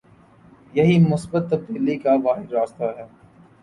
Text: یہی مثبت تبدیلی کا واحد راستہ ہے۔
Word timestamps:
یہی 0.73 0.97
مثبت 1.09 1.49
تبدیلی 1.49 1.97
کا 1.97 2.13
واحد 2.23 2.51
راستہ 2.53 2.83
ہے۔ 2.97 3.05